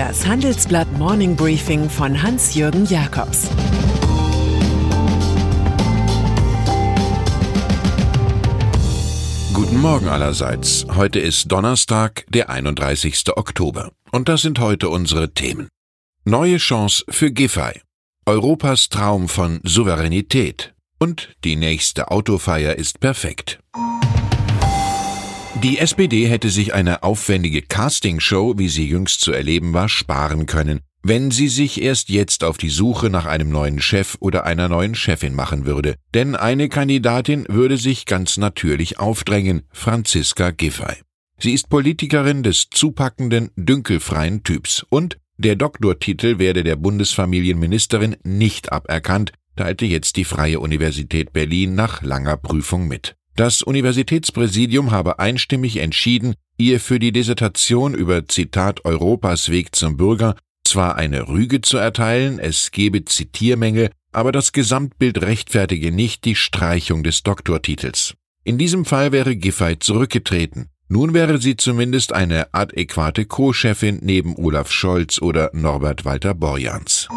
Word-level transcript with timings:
Das 0.00 0.26
Handelsblatt 0.26 0.90
Morning 0.96 1.36
Briefing 1.36 1.90
von 1.90 2.22
Hans-Jürgen 2.22 2.86
Jakobs 2.86 3.50
Guten 9.52 9.78
Morgen 9.78 10.08
allerseits. 10.08 10.86
Heute 10.96 11.20
ist 11.20 11.52
Donnerstag, 11.52 12.24
der 12.30 12.48
31. 12.48 13.36
Oktober. 13.36 13.92
Und 14.10 14.30
das 14.30 14.40
sind 14.40 14.58
heute 14.58 14.88
unsere 14.88 15.34
Themen. 15.34 15.68
Neue 16.24 16.56
Chance 16.56 17.04
für 17.10 17.30
Giffey. 17.30 17.82
Europas 18.24 18.88
Traum 18.88 19.28
von 19.28 19.60
Souveränität. 19.64 20.72
Und 20.98 21.28
die 21.44 21.56
nächste 21.56 22.10
Autofeier 22.10 22.76
ist 22.76 23.00
perfekt. 23.00 23.60
Die 25.62 25.76
SPD 25.76 26.26
hätte 26.26 26.48
sich 26.48 26.72
eine 26.72 27.02
aufwendige 27.02 27.60
Castingshow, 27.60 28.54
wie 28.56 28.70
sie 28.70 28.88
jüngst 28.88 29.20
zu 29.20 29.30
erleben 29.30 29.74
war, 29.74 29.90
sparen 29.90 30.46
können, 30.46 30.80
wenn 31.02 31.30
sie 31.30 31.48
sich 31.48 31.82
erst 31.82 32.08
jetzt 32.08 32.44
auf 32.44 32.56
die 32.56 32.70
Suche 32.70 33.10
nach 33.10 33.26
einem 33.26 33.50
neuen 33.50 33.78
Chef 33.78 34.16
oder 34.20 34.44
einer 34.46 34.70
neuen 34.70 34.94
Chefin 34.94 35.34
machen 35.34 35.66
würde. 35.66 35.96
Denn 36.14 36.34
eine 36.34 36.70
Kandidatin 36.70 37.44
würde 37.46 37.76
sich 37.76 38.06
ganz 38.06 38.38
natürlich 38.38 38.98
aufdrängen, 38.98 39.64
Franziska 39.70 40.50
Giffey. 40.50 40.94
Sie 41.38 41.52
ist 41.52 41.68
Politikerin 41.68 42.42
des 42.42 42.68
zupackenden, 42.70 43.50
dünkelfreien 43.56 44.42
Typs 44.42 44.86
und 44.88 45.18
der 45.36 45.56
Doktortitel 45.56 46.38
werde 46.38 46.64
der 46.64 46.76
Bundesfamilienministerin 46.76 48.16
nicht 48.24 48.72
aberkannt, 48.72 49.32
teilte 49.56 49.84
jetzt 49.84 50.16
die 50.16 50.24
Freie 50.24 50.58
Universität 50.58 51.34
Berlin 51.34 51.74
nach 51.74 52.00
langer 52.00 52.38
Prüfung 52.38 52.88
mit. 52.88 53.14
Das 53.40 53.62
Universitätspräsidium 53.62 54.90
habe 54.90 55.18
einstimmig 55.18 55.78
entschieden, 55.78 56.34
ihr 56.58 56.78
für 56.78 56.98
die 56.98 57.10
Dissertation 57.10 57.94
über 57.94 58.28
Zitat 58.28 58.84
Europas 58.84 59.48
Weg 59.48 59.74
zum 59.74 59.96
Bürger 59.96 60.36
zwar 60.62 60.96
eine 60.96 61.26
Rüge 61.26 61.62
zu 61.62 61.78
erteilen, 61.78 62.38
es 62.38 62.70
gebe 62.70 63.06
Zitiermängel, 63.06 63.88
aber 64.12 64.30
das 64.30 64.52
Gesamtbild 64.52 65.22
rechtfertige 65.22 65.90
nicht 65.90 66.26
die 66.26 66.34
Streichung 66.34 67.02
des 67.02 67.22
Doktortitels. 67.22 68.12
In 68.44 68.58
diesem 68.58 68.84
Fall 68.84 69.10
wäre 69.10 69.34
Giffey 69.36 69.78
zurückgetreten. 69.78 70.68
Nun 70.88 71.14
wäre 71.14 71.38
sie 71.38 71.56
zumindest 71.56 72.12
eine 72.12 72.52
adäquate 72.52 73.24
Co-Chefin 73.24 74.00
neben 74.02 74.36
Olaf 74.36 74.70
Scholz 74.70 75.18
oder 75.18 75.48
Norbert 75.54 76.04
Walter 76.04 76.34
Borjans. 76.34 77.08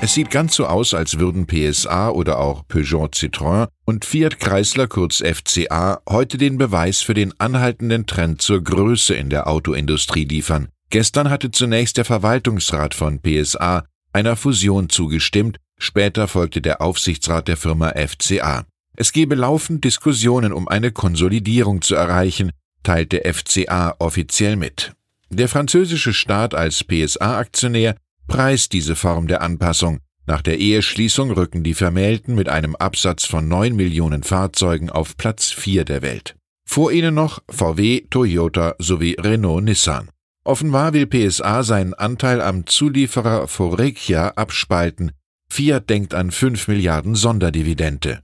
Es 0.00 0.14
sieht 0.14 0.30
ganz 0.30 0.54
so 0.54 0.66
aus, 0.66 0.94
als 0.94 1.18
würden 1.18 1.48
PSA 1.48 2.10
oder 2.10 2.38
auch 2.38 2.66
Peugeot 2.68 3.08
Citroën 3.14 3.66
und 3.84 4.04
Fiat 4.04 4.38
Chrysler 4.38 4.86
kurz 4.86 5.16
FCA 5.16 6.00
heute 6.08 6.38
den 6.38 6.56
Beweis 6.56 7.02
für 7.02 7.14
den 7.14 7.34
anhaltenden 7.40 8.06
Trend 8.06 8.40
zur 8.40 8.62
Größe 8.62 9.14
in 9.14 9.28
der 9.28 9.48
Autoindustrie 9.48 10.24
liefern. 10.24 10.68
Gestern 10.90 11.30
hatte 11.30 11.50
zunächst 11.50 11.96
der 11.96 12.04
Verwaltungsrat 12.04 12.94
von 12.94 13.20
PSA 13.20 13.84
einer 14.12 14.36
Fusion 14.36 14.88
zugestimmt, 14.88 15.58
später 15.78 16.28
folgte 16.28 16.62
der 16.62 16.80
Aufsichtsrat 16.80 17.48
der 17.48 17.56
Firma 17.56 17.92
FCA. 17.96 18.64
Es 18.96 19.12
gebe 19.12 19.34
laufend 19.34 19.82
Diskussionen, 19.84 20.52
um 20.52 20.68
eine 20.68 20.92
Konsolidierung 20.92 21.82
zu 21.82 21.96
erreichen, 21.96 22.52
teilte 22.84 23.22
FCA 23.24 23.96
offiziell 23.98 24.54
mit. 24.54 24.92
Der 25.28 25.48
französische 25.48 26.14
Staat 26.14 26.54
als 26.54 26.84
PSA-Aktionär 26.84 27.96
preist 28.28 28.72
diese 28.72 28.94
Form 28.94 29.26
der 29.26 29.42
Anpassung. 29.42 29.98
Nach 30.26 30.42
der 30.42 30.58
Eheschließung 30.58 31.30
rücken 31.30 31.64
die 31.64 31.74
Vermählten 31.74 32.34
mit 32.34 32.48
einem 32.48 32.76
Absatz 32.76 33.24
von 33.24 33.48
9 33.48 33.74
Millionen 33.74 34.22
Fahrzeugen 34.22 34.90
auf 34.90 35.16
Platz 35.16 35.50
4 35.50 35.84
der 35.84 36.02
Welt. 36.02 36.36
Vor 36.66 36.92
ihnen 36.92 37.14
noch 37.14 37.40
VW, 37.48 38.02
Toyota 38.10 38.74
sowie 38.78 39.16
Renault 39.18 39.64
Nissan. 39.64 40.10
Offenbar 40.44 40.92
will 40.92 41.06
PSA 41.06 41.62
seinen 41.62 41.94
Anteil 41.94 42.42
am 42.42 42.66
Zulieferer 42.66 43.48
Forecia 43.48 44.28
abspalten. 44.36 45.12
Fiat 45.50 45.88
denkt 45.88 46.12
an 46.12 46.30
5 46.30 46.68
Milliarden 46.68 47.14
Sonderdividende. 47.14 48.22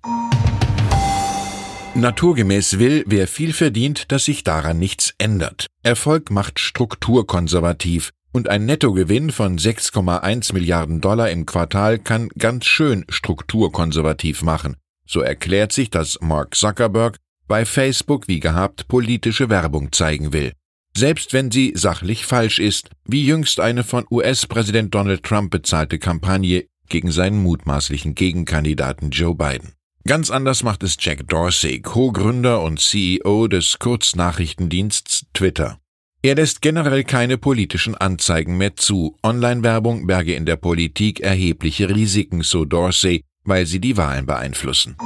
Naturgemäß 1.94 2.78
will, 2.78 3.04
wer 3.06 3.28
viel 3.28 3.52
verdient, 3.52 4.12
dass 4.12 4.26
sich 4.26 4.44
daran 4.44 4.78
nichts 4.78 5.14
ändert. 5.16 5.68
Erfolg 5.82 6.30
macht 6.30 6.58
strukturkonservativ 6.58 8.10
und 8.34 8.48
ein 8.48 8.66
Nettogewinn 8.66 9.30
von 9.30 9.58
6,1 9.58 10.52
Milliarden 10.52 11.00
Dollar 11.00 11.30
im 11.30 11.46
Quartal 11.46 12.00
kann 12.00 12.28
ganz 12.36 12.66
schön 12.66 13.04
strukturkonservativ 13.08 14.42
machen. 14.42 14.76
So 15.06 15.20
erklärt 15.20 15.72
sich, 15.72 15.88
dass 15.88 16.18
Mark 16.20 16.56
Zuckerberg 16.56 17.16
bei 17.46 17.64
Facebook 17.64 18.26
wie 18.26 18.40
gehabt 18.40 18.88
politische 18.88 19.50
Werbung 19.50 19.92
zeigen 19.92 20.32
will. 20.32 20.52
Selbst 20.96 21.32
wenn 21.32 21.52
sie 21.52 21.72
sachlich 21.76 22.26
falsch 22.26 22.58
ist, 22.58 22.90
wie 23.04 23.24
jüngst 23.24 23.60
eine 23.60 23.84
von 23.84 24.04
US-Präsident 24.10 24.94
Donald 24.94 25.22
Trump 25.22 25.52
bezahlte 25.52 26.00
Kampagne 26.00 26.66
gegen 26.88 27.12
seinen 27.12 27.40
mutmaßlichen 27.40 28.16
Gegenkandidaten 28.16 29.10
Joe 29.10 29.36
Biden. 29.36 29.74
Ganz 30.06 30.30
anders 30.30 30.64
macht 30.64 30.82
es 30.82 30.96
Jack 30.98 31.28
Dorsey, 31.28 31.80
Co-Gründer 31.80 32.62
und 32.62 32.80
CEO 32.80 33.46
des 33.46 33.78
Kurznachrichtendiensts 33.78 35.26
Twitter. 35.32 35.78
Er 36.24 36.36
lässt 36.36 36.62
generell 36.62 37.04
keine 37.04 37.36
politischen 37.36 37.94
Anzeigen 37.94 38.56
mehr 38.56 38.76
zu. 38.76 39.14
Online-Werbung 39.22 40.06
berge 40.06 40.34
in 40.34 40.46
der 40.46 40.56
Politik 40.56 41.20
erhebliche 41.20 41.94
Risiken, 41.94 42.40
so 42.40 42.64
Dorsey, 42.64 43.20
weil 43.44 43.66
sie 43.66 43.78
die 43.78 43.98
Wahlen 43.98 44.24
beeinflussen. 44.24 44.96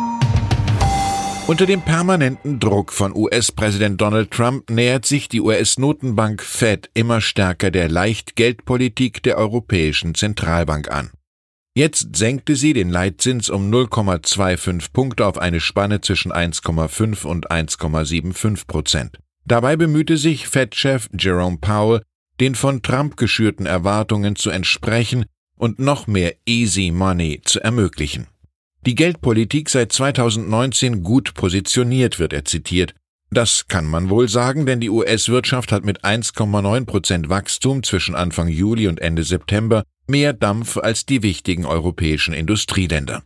Unter 1.48 1.66
dem 1.66 1.80
permanenten 1.80 2.60
Druck 2.60 2.92
von 2.92 3.16
US-Präsident 3.16 4.00
Donald 4.00 4.30
Trump 4.30 4.70
nähert 4.70 5.06
sich 5.06 5.28
die 5.28 5.40
US-Notenbank 5.40 6.40
Fed 6.40 6.88
immer 6.94 7.20
stärker 7.20 7.72
der 7.72 7.88
Leichtgeldpolitik 7.88 9.20
der 9.24 9.38
Europäischen 9.38 10.14
Zentralbank 10.14 10.88
an. 10.88 11.10
Jetzt 11.74 12.14
senkte 12.14 12.54
sie 12.54 12.74
den 12.74 12.90
Leitzins 12.90 13.50
um 13.50 13.72
0,25 13.72 14.92
Punkte 14.92 15.26
auf 15.26 15.36
eine 15.36 15.58
Spanne 15.58 16.00
zwischen 16.00 16.30
1,5 16.30 17.26
und 17.26 17.50
1,75 17.50 18.68
Prozent. 18.68 19.18
Dabei 19.48 19.76
bemühte 19.76 20.18
sich 20.18 20.46
Fed-Chef 20.46 21.08
Jerome 21.18 21.56
Powell, 21.58 22.02
den 22.38 22.54
von 22.54 22.82
Trump 22.82 23.16
geschürten 23.16 23.64
Erwartungen 23.64 24.36
zu 24.36 24.50
entsprechen 24.50 25.24
und 25.56 25.78
noch 25.78 26.06
mehr 26.06 26.34
Easy 26.44 26.90
Money 26.90 27.40
zu 27.42 27.58
ermöglichen. 27.58 28.26
Die 28.84 28.94
Geldpolitik 28.94 29.70
sei 29.70 29.86
2019 29.86 31.02
gut 31.02 31.32
positioniert, 31.32 32.18
wird 32.18 32.34
er 32.34 32.44
zitiert. 32.44 32.94
Das 33.30 33.68
kann 33.68 33.86
man 33.86 34.10
wohl 34.10 34.28
sagen, 34.28 34.66
denn 34.66 34.80
die 34.80 34.90
US-Wirtschaft 34.90 35.72
hat 35.72 35.82
mit 35.82 36.04
1,9 36.04 36.84
Prozent 36.84 37.30
Wachstum 37.30 37.82
zwischen 37.82 38.14
Anfang 38.14 38.48
Juli 38.48 38.86
und 38.86 39.00
Ende 39.00 39.24
September 39.24 39.82
mehr 40.06 40.34
Dampf 40.34 40.76
als 40.76 41.06
die 41.06 41.22
wichtigen 41.22 41.64
europäischen 41.64 42.34
Industrieländer. 42.34 43.22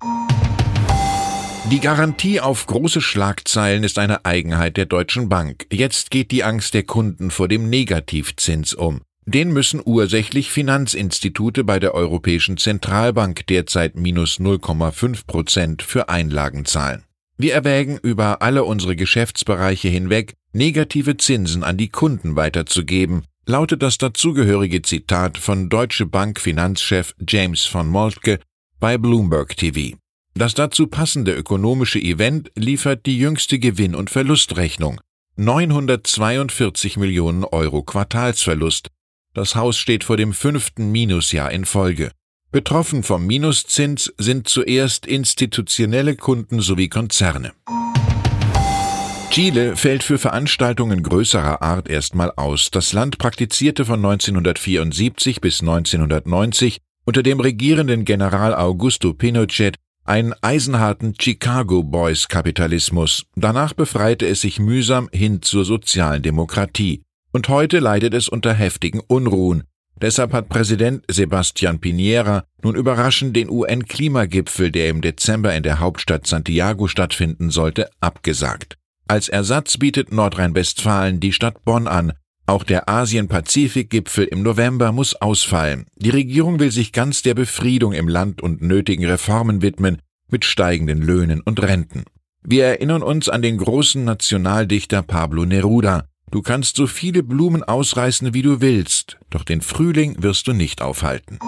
Die 1.72 1.81
Garantie 1.81 2.38
auf 2.38 2.66
große 2.66 3.00
Schlagzeilen 3.00 3.83
ist 3.83 3.99
eine 3.99 4.27
Eigenheit 4.27 4.77
der 4.77 4.84
Deutschen 4.84 5.31
Bank. 5.31 5.65
Jetzt 5.72 6.10
geht 6.10 6.31
die 6.31 6.44
Angst 6.44 6.75
der 6.75 6.83
Kunden 6.83 7.31
vor 7.31 7.49
dem 7.49 7.71
Negativzins 7.71 8.75
um. 8.75 9.00
Den 9.25 9.55
müssen 9.55 9.81
ursächlich 9.82 10.50
Finanzinstitute 10.50 11.65
bei 11.65 11.81
der 11.81 11.94
Europäischen 11.94 12.59
Zentralbank 12.59 13.47
derzeit 13.47 13.97
minus 13.97 14.38
0,5 14.38 15.27
Prozent 15.27 15.82
für 15.82 16.11
Einlagen 16.11 16.66
zahlen. 16.66 17.05
Wir 17.38 17.55
erwägen 17.55 17.99
über 18.03 18.43
alle 18.43 18.65
unsere 18.65 18.94
Geschäftsbereiche 18.94 19.88
hinweg, 19.88 20.34
negative 20.53 21.16
Zinsen 21.16 21.65
an 21.65 21.78
die 21.78 21.88
Kunden 21.88 22.37
weiterzugeben, 22.37 23.25
lautet 23.47 23.82
das 23.82 23.97
dazugehörige 23.97 24.82
Zitat 24.82 25.38
von 25.38 25.71
Deutsche 25.71 26.05
Bank 26.05 26.38
Finanzchef 26.38 27.15
James 27.27 27.65
von 27.65 27.88
Moltke 27.88 28.41
bei 28.78 28.99
Bloomberg 28.99 29.56
TV. 29.56 29.97
Das 30.34 30.54
dazu 30.54 30.87
passende 30.87 31.34
ökonomische 31.34 31.98
Event 31.98 32.50
liefert 32.56 33.04
die 33.06 33.19
jüngste 33.19 33.59
Gewinn- 33.59 33.94
und 33.94 34.09
Verlustrechnung. 34.10 35.00
942 35.37 36.96
Millionen 36.96 37.44
Euro 37.44 37.82
Quartalsverlust. 37.82 38.88
Das 39.34 39.55
Haus 39.55 39.76
steht 39.76 40.05
vor 40.05 40.17
dem 40.17 40.32
fünften 40.32 40.90
Minusjahr 40.90 41.50
in 41.50 41.64
Folge. 41.64 42.11
Betroffen 42.50 43.02
vom 43.02 43.26
Minuszins 43.26 44.12
sind 44.19 44.46
zuerst 44.49 45.06
institutionelle 45.06 46.17
Kunden 46.17 46.61
sowie 46.61 46.88
Konzerne. 46.88 47.52
Chile 49.31 49.76
fällt 49.76 50.02
für 50.02 50.19
Veranstaltungen 50.19 51.02
größerer 51.02 51.62
Art 51.62 51.88
erstmal 51.88 52.31
aus. 52.37 52.70
Das 52.70 52.93
Land 52.93 53.17
praktizierte 53.17 53.87
von 53.87 54.05
1974 54.05 55.40
bis 55.40 55.61
1990 55.62 56.78
unter 57.06 57.23
dem 57.23 57.40
regierenden 57.40 58.05
General 58.05 58.55
Augusto 58.55 59.14
Pinochet 59.14 59.76
einen 60.04 60.34
eisenharten 60.40 61.14
Chicago 61.19 61.82
Boys 61.82 62.28
Kapitalismus. 62.28 63.25
Danach 63.37 63.72
befreite 63.72 64.26
es 64.26 64.40
sich 64.40 64.58
mühsam 64.58 65.08
hin 65.12 65.43
zur 65.43 65.64
sozialen 65.64 66.22
Demokratie. 66.22 67.02
Und 67.32 67.49
heute 67.49 67.78
leidet 67.78 68.14
es 68.14 68.28
unter 68.28 68.52
heftigen 68.52 69.00
Unruhen. 69.00 69.64
Deshalb 70.00 70.32
hat 70.32 70.49
Präsident 70.49 71.04
Sebastian 71.08 71.78
Piñera 71.78 72.43
nun 72.62 72.75
überraschend 72.75 73.37
den 73.37 73.49
UN-Klimagipfel, 73.49 74.72
der 74.72 74.88
im 74.88 75.00
Dezember 75.00 75.54
in 75.54 75.62
der 75.62 75.78
Hauptstadt 75.78 76.26
Santiago 76.26 76.88
stattfinden 76.88 77.50
sollte, 77.50 77.88
abgesagt. 78.00 78.76
Als 79.06 79.28
Ersatz 79.28 79.78
bietet 79.78 80.10
Nordrhein-Westfalen 80.10 81.20
die 81.20 81.32
Stadt 81.32 81.64
Bonn 81.64 81.87
an, 81.87 82.14
Auch 82.47 82.65
der 82.65 82.89
Asien-Pazifik-Gipfel 82.89 84.25
im 84.25 84.43
November 84.43 84.93
muss 84.93 85.15
ausfallen. 85.15 85.87
Die 85.97 86.11
Regierung 86.11 86.59
will 86.59 86.71
sich 86.71 86.93
ganz 86.93 87.23
der 87.23 87.35
Befriedung 87.35 87.93
im 87.93 88.09
Land 88.09 88.43
und 88.43 88.62
nötigen 88.62 89.05
Reformen 89.05 89.62
widmen, 89.62 89.99
mit 90.29 90.44
steigenden 90.44 91.03
Löhnen 91.03 91.41
und 91.41 91.62
Renten. 91.62 92.05
Wir 92.43 92.65
erinnern 92.65 93.03
uns 93.03 93.29
an 93.29 93.43
den 93.43 93.59
großen 93.59 94.05
Nationaldichter 94.05 95.03
Pablo 95.03 95.44
Neruda. 95.44 96.06
Du 96.31 96.43
kannst 96.43 96.77
so 96.77 96.87
viele 96.87 97.23
Blumen 97.23 97.62
ausreißen, 97.62 98.35
wie 98.35 98.43
du 98.43 98.61
willst, 98.61 99.19
doch 99.31 99.45
den 99.45 99.61
Frühling 99.61 100.23
wirst 100.23 100.49
du 100.49 100.53
nicht 100.53 100.83
aufhalten. 100.83 101.38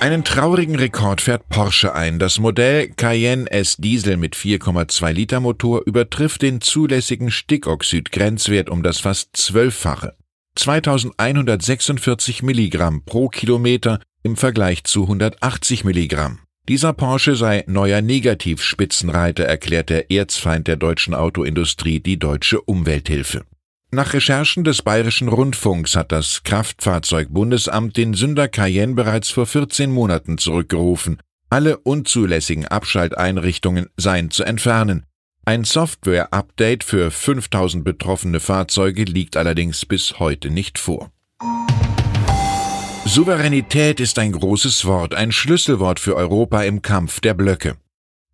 Einen 0.00 0.24
traurigen 0.24 0.76
Rekord 0.76 1.20
fährt 1.20 1.50
Porsche 1.50 1.94
ein. 1.94 2.18
Das 2.18 2.38
Modell 2.38 2.88
Cayenne 2.88 3.50
S 3.50 3.76
Diesel 3.76 4.16
mit 4.16 4.34
4,2 4.34 5.12
Liter 5.12 5.40
Motor 5.40 5.82
übertrifft 5.84 6.40
den 6.40 6.62
zulässigen 6.62 7.30
Stickoxid-Grenzwert 7.30 8.70
um 8.70 8.82
das 8.82 8.98
fast 8.98 9.36
zwölffache. 9.36 10.16
2146 10.54 12.42
Milligramm 12.42 13.04
pro 13.04 13.28
Kilometer 13.28 14.00
im 14.22 14.38
Vergleich 14.38 14.84
zu 14.84 15.02
180 15.02 15.84
Milligramm. 15.84 16.38
Dieser 16.66 16.94
Porsche 16.94 17.36
sei 17.36 17.64
neuer 17.66 18.00
Negativspitzenreiter, 18.00 19.44
erklärt 19.44 19.90
der 19.90 20.10
Erzfeind 20.10 20.66
der 20.66 20.76
deutschen 20.76 21.12
Autoindustrie, 21.12 22.00
die 22.00 22.18
Deutsche 22.18 22.62
Umwelthilfe. 22.62 23.44
Nach 23.92 24.12
Recherchen 24.12 24.62
des 24.62 24.82
Bayerischen 24.82 25.26
Rundfunks 25.26 25.96
hat 25.96 26.12
das 26.12 26.44
Kraftfahrzeugbundesamt 26.44 27.96
den 27.96 28.14
Sünder 28.14 28.46
Cayenne 28.46 28.94
bereits 28.94 29.30
vor 29.30 29.46
14 29.46 29.90
Monaten 29.90 30.38
zurückgerufen. 30.38 31.18
Alle 31.48 31.76
unzulässigen 31.78 32.68
Abschalteinrichtungen 32.68 33.88
seien 33.96 34.30
zu 34.30 34.44
entfernen. 34.44 35.06
Ein 35.44 35.64
Software-Update 35.64 36.84
für 36.84 37.10
5000 37.10 37.82
betroffene 37.82 38.38
Fahrzeuge 38.38 39.02
liegt 39.02 39.36
allerdings 39.36 39.84
bis 39.84 40.20
heute 40.20 40.50
nicht 40.50 40.78
vor. 40.78 41.10
Souveränität 43.04 43.98
ist 43.98 44.20
ein 44.20 44.30
großes 44.30 44.84
Wort, 44.84 45.16
ein 45.16 45.32
Schlüsselwort 45.32 45.98
für 45.98 46.14
Europa 46.14 46.62
im 46.62 46.80
Kampf 46.80 47.18
der 47.18 47.34
Blöcke. 47.34 47.76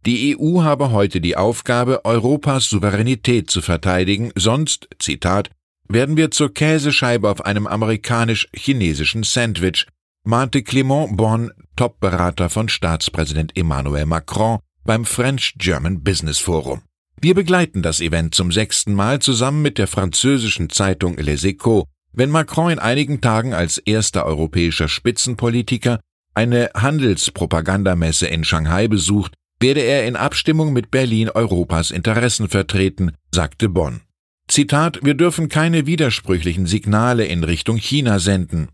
Die 0.04 0.37
EU 0.38 0.62
habe 0.62 0.93
heute 0.93 1.20
die 1.20 1.37
Aufgabe, 1.37 2.04
Europas 2.04 2.69
Souveränität 2.69 3.50
zu 3.50 3.60
verteidigen, 3.60 4.31
sonst, 4.37 4.88
Zitat, 4.98 5.50
werden 5.88 6.16
wir 6.16 6.31
zur 6.31 6.52
Käsescheibe 6.52 7.31
auf 7.31 7.44
einem 7.44 7.66
amerikanisch-chinesischen 7.66 9.22
Sandwich, 9.22 9.87
mahnte 10.25 10.60
Clément 10.60 11.16
Bonn, 11.16 11.52
Topberater 11.76 12.50
von 12.50 12.69
Staatspräsident 12.69 13.56
Emmanuel 13.56 14.06
Macron, 14.06 14.58
beim 14.84 15.04
French-German 15.04 16.02
Business 16.02 16.38
Forum. 16.38 16.82
Wir 17.20 17.34
begleiten 17.34 17.82
das 17.82 18.00
Event 18.00 18.34
zum 18.34 18.52
sechsten 18.52 18.93
Mal 18.93 19.20
zusammen 19.20 19.62
mit 19.62 19.78
der 19.78 19.87
französischen 19.87 20.70
Zeitung 20.70 21.16
Les 21.16 21.44
Echos, 21.44 21.84
wenn 22.12 22.31
Macron 22.31 22.70
in 22.70 22.78
einigen 22.78 23.20
Tagen 23.20 23.54
als 23.54 23.78
erster 23.78 24.25
europäischer 24.26 24.88
Spitzenpolitiker 24.88 26.00
eine 26.34 26.70
Handelspropagandamesse 26.75 28.26
in 28.26 28.44
Shanghai 28.44 28.88
besucht, 28.88 29.34
werde 29.61 29.81
er 29.81 30.06
in 30.06 30.17
Abstimmung 30.17 30.73
mit 30.73 30.91
Berlin 30.91 31.31
Europas 31.31 31.91
Interessen 31.91 32.49
vertreten, 32.49 33.12
sagte 33.32 33.69
Bonn. 33.69 34.03
Zitat, 34.49 35.00
wir 35.03 35.14
dürfen 35.14 35.49
keine 35.49 35.87
widersprüchlichen 35.87 36.67
Signale 36.67 37.25
in 37.25 37.43
Richtung 37.43 37.79
China 37.79 38.19
senden. 38.19 38.69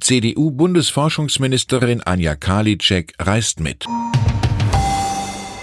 CDU-Bundesforschungsministerin 0.00 2.02
Anja 2.02 2.34
Karliczek 2.34 3.14
reist 3.18 3.60
mit. 3.60 3.84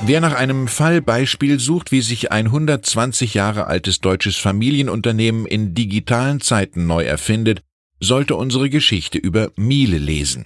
Wer 0.04 0.22
nach 0.22 0.36
einem 0.36 0.68
Fallbeispiel 0.68 1.60
sucht, 1.60 1.92
wie 1.92 2.01
sich 2.01 2.31
ein 2.31 2.48
120 2.48 3.33
Jahre 3.33 3.66
altes 3.66 4.01
deutsches 4.01 4.36
Familienunternehmen 4.36 5.48
in 5.48 5.74
digitalen 5.74 6.42
Zeiten 6.42 6.86
neu 6.86 7.06
erfindet, 7.06 7.62
sollte 8.00 8.36
unsere 8.36 8.69
Geschichte 8.69 9.18
über 9.18 9.51
Miele 9.56 9.98
lesen. 9.98 10.45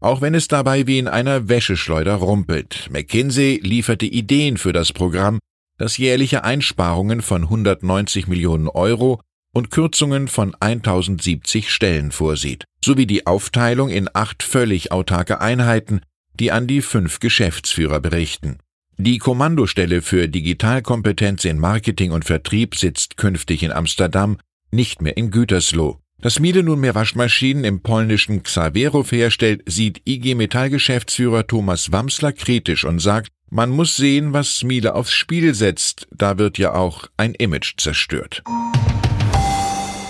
Auch 0.00 0.22
wenn 0.22 0.34
es 0.34 0.48
dabei 0.48 0.86
wie 0.86 0.98
in 0.98 1.08
einer 1.08 1.48
Wäscheschleuder 1.48 2.14
rumpelt. 2.14 2.88
McKinsey 2.90 3.60
lieferte 3.62 4.06
Ideen 4.06 4.56
für 4.56 4.72
das 4.72 4.92
Programm, 4.92 5.38
das 5.76 5.98
jährliche 5.98 6.42
Einsparungen 6.42 7.20
von 7.20 7.44
190 7.44 8.26
Millionen 8.26 8.68
Euro 8.68 9.20
und 9.52 9.70
Kürzungen 9.70 10.28
von 10.28 10.54
1070 10.58 11.70
Stellen 11.70 12.12
vorsieht, 12.12 12.64
sowie 12.84 13.06
die 13.06 13.26
Aufteilung 13.26 13.90
in 13.90 14.08
acht 14.12 14.42
völlig 14.42 14.92
autarke 14.92 15.40
Einheiten, 15.40 16.00
die 16.34 16.50
an 16.52 16.66
die 16.66 16.80
fünf 16.80 17.20
Geschäftsführer 17.20 18.00
berichten. 18.00 18.58
Die 18.96 19.18
Kommandostelle 19.18 20.02
für 20.02 20.28
Digitalkompetenz 20.28 21.44
in 21.44 21.58
Marketing 21.58 22.12
und 22.12 22.24
Vertrieb 22.24 22.74
sitzt 22.74 23.16
künftig 23.16 23.62
in 23.62 23.72
Amsterdam, 23.72 24.38
nicht 24.70 25.02
mehr 25.02 25.16
in 25.16 25.30
Gütersloh. 25.30 25.98
Dass 26.22 26.38
Miele 26.38 26.62
nunmehr 26.62 26.94
Waschmaschinen 26.94 27.64
im 27.64 27.80
polnischen 27.80 28.42
Xaverow 28.42 29.10
herstellt, 29.10 29.62
sieht 29.64 30.02
IG 30.06 30.34
Metall-Geschäftsführer 30.34 31.46
Thomas 31.46 31.92
Wamsler 31.92 32.32
kritisch 32.32 32.84
und 32.84 32.98
sagt, 32.98 33.30
man 33.48 33.70
muss 33.70 33.96
sehen, 33.96 34.34
was 34.34 34.62
Miele 34.62 34.94
aufs 34.94 35.12
Spiel 35.12 35.54
setzt, 35.54 36.06
da 36.12 36.36
wird 36.36 36.58
ja 36.58 36.74
auch 36.74 37.06
ein 37.16 37.34
Image 37.34 37.78
zerstört. 37.78 38.42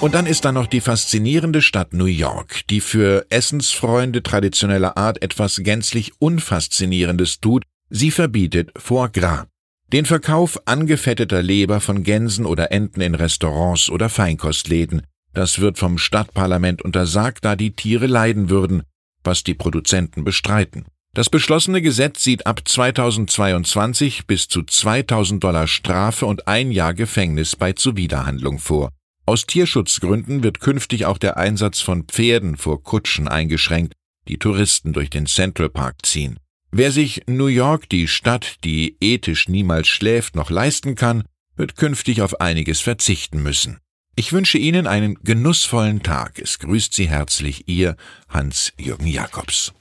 Und 0.00 0.14
dann 0.14 0.26
ist 0.26 0.44
da 0.44 0.50
noch 0.50 0.66
die 0.66 0.80
faszinierende 0.80 1.62
Stadt 1.62 1.92
New 1.92 2.06
York, 2.06 2.66
die 2.68 2.80
für 2.80 3.26
Essensfreunde 3.30 4.22
traditioneller 4.22 4.96
Art 4.96 5.22
etwas 5.22 5.60
gänzlich 5.62 6.12
Unfaszinierendes 6.18 7.40
tut, 7.40 7.64
sie 7.88 8.10
verbietet 8.10 8.72
Foie 8.76 9.10
Gras. 9.10 9.46
Den 9.92 10.06
Verkauf 10.06 10.60
angefetteter 10.66 11.42
Leber 11.42 11.80
von 11.80 12.02
Gänsen 12.02 12.46
oder 12.46 12.72
Enten 12.72 13.00
in 13.00 13.14
Restaurants 13.14 13.90
oder 13.90 14.08
Feinkostläden. 14.08 15.02
Das 15.32 15.61
wird 15.61 15.79
vom 15.79 15.99
Stadtparlament 15.99 16.82
untersagt, 16.82 17.44
da 17.44 17.56
die 17.56 17.73
Tiere 17.73 18.06
leiden 18.06 18.50
würden, 18.50 18.82
was 19.23 19.44
die 19.44 19.55
Produzenten 19.55 20.25
bestreiten. 20.25 20.87
Das 21.12 21.29
beschlossene 21.29 21.82
Gesetz 21.82 22.23
sieht 22.23 22.47
ab 22.47 22.62
2022 22.65 24.27
bis 24.27 24.47
zu 24.47 24.62
2000 24.62 25.43
Dollar 25.43 25.67
Strafe 25.67 26.27
und 26.27 26.47
ein 26.47 26.71
Jahr 26.71 26.94
Gefängnis 26.94 27.56
bei 27.56 27.73
Zuwiderhandlung 27.73 28.61
vor. 28.61 28.91
Aus 29.27 29.44
Tierschutzgründen 29.47 30.43
wird 30.43 30.61
künftig 30.61 31.06
auch 31.06 31.19
der 31.19 31.37
Einsatz 31.37 31.81
von 31.81 32.05
Pferden 32.05 32.56
vor 32.56 32.82
Kutschen 32.82 33.29
eingeschränkt, 33.29 33.94
die 34.29 34.38
Touristen 34.38 34.93
durch 34.93 35.11
den 35.11 35.27
Central 35.27 35.69
Park 35.69 36.06
ziehen. 36.06 36.38
Wer 36.71 36.93
sich 36.93 37.23
New 37.27 37.47
York, 37.47 37.88
die 37.88 38.06
Stadt, 38.06 38.56
die 38.62 38.97
ethisch 39.00 39.49
niemals 39.49 39.88
schläft, 39.88 40.37
noch 40.37 40.50
leisten 40.50 40.94
kann, 40.94 41.25
wird 41.56 41.77
künftig 41.77 42.23
auf 42.23 42.41
einiges 42.41 42.81
verzichten 42.81 43.43
müssen. 43.43 43.79
Ich 44.20 44.34
wünsche 44.34 44.58
Ihnen 44.58 44.86
einen 44.86 45.15
genussvollen 45.24 46.03
Tag. 46.03 46.39
Es 46.39 46.58
grüßt 46.58 46.93
Sie 46.93 47.08
herzlich 47.08 47.67
Ihr 47.69 47.96
Hans-Jürgen 48.29 49.06
Jakobs. 49.06 49.72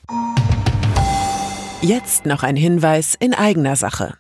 Jetzt 1.82 2.26
noch 2.26 2.44
ein 2.44 2.56
Hinweis 2.56 3.16
in 3.16 3.34
eigener 3.34 3.76
Sache. 3.76 4.18